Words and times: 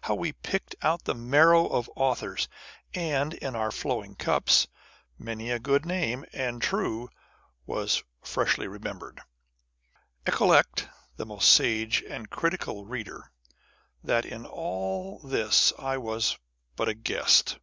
How 0.00 0.14
we 0.14 0.32
picked 0.32 0.74
out 0.80 1.04
the 1.04 1.14
marrow 1.14 1.66
of 1.66 1.90
authors!" 1.96 2.48
And, 2.94 3.34
in 3.34 3.54
our 3.54 3.70
flowing 3.70 4.14
cups, 4.14 4.66
many 5.18 5.50
a 5.50 5.58
good 5.58 5.84
name 5.84 6.24
and 6.32 6.62
true 6.62 7.10
was 7.66 8.02
freshly 8.22 8.66
remembered." 8.66 9.20
Recollect 10.26 10.88
(most 11.18 11.50
sage 11.52 12.02
and 12.08 12.30
critical 12.30 12.86
reader) 12.86 13.32
that 14.02 14.24
in 14.24 14.46
all 14.46 15.18
this 15.18 15.74
I 15.78 15.98
was 15.98 16.38
but 16.74 16.88
a 16.88 16.94
guest 16.94 17.58